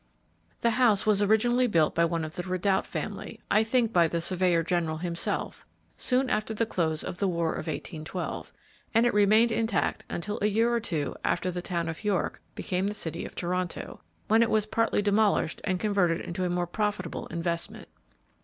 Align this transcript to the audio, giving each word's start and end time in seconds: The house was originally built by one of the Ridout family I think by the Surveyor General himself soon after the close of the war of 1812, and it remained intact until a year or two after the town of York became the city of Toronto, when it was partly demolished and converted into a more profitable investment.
The 0.61 0.71
house 0.71 1.05
was 1.05 1.21
originally 1.21 1.67
built 1.67 1.93
by 1.93 2.05
one 2.05 2.25
of 2.25 2.33
the 2.33 2.41
Ridout 2.41 2.87
family 2.87 3.39
I 3.51 3.63
think 3.63 3.93
by 3.93 4.07
the 4.07 4.19
Surveyor 4.19 4.63
General 4.63 4.97
himself 4.97 5.63
soon 5.95 6.27
after 6.27 6.55
the 6.55 6.65
close 6.65 7.03
of 7.03 7.19
the 7.19 7.27
war 7.27 7.51
of 7.51 7.67
1812, 7.67 8.51
and 8.95 9.05
it 9.05 9.13
remained 9.13 9.51
intact 9.51 10.03
until 10.09 10.39
a 10.41 10.47
year 10.47 10.73
or 10.73 10.79
two 10.79 11.15
after 11.23 11.51
the 11.51 11.61
town 11.61 11.87
of 11.87 12.03
York 12.03 12.41
became 12.55 12.87
the 12.87 12.95
city 12.95 13.25
of 13.27 13.35
Toronto, 13.35 14.01
when 14.27 14.41
it 14.41 14.49
was 14.49 14.65
partly 14.65 15.03
demolished 15.03 15.61
and 15.65 15.79
converted 15.79 16.19
into 16.21 16.45
a 16.45 16.49
more 16.49 16.65
profitable 16.65 17.27
investment. 17.27 17.87